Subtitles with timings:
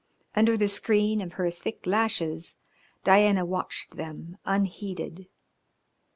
[0.35, 2.57] Under the screen of her thick lashes
[3.03, 5.27] Diana watched them unheeded.